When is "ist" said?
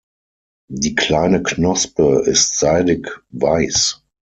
2.25-2.57